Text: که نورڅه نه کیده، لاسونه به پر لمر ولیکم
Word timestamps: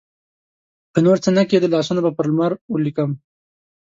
که 0.93 0.99
نورڅه 1.05 1.29
نه 1.37 1.43
کیده، 1.49 1.67
لاسونه 1.73 2.01
به 2.03 2.11
پر 2.17 2.25
لمر 2.31 2.51
ولیکم 2.71 3.11